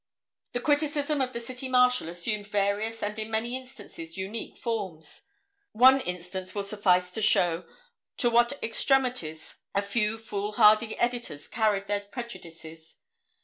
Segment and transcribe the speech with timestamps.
[0.53, 5.21] The criticism of the City Marshal assumed various and in many instances unique forms.
[5.73, 7.65] One instance will suffice to show
[8.17, 12.97] to what extremities a few foolhardy editors carried their prejudices.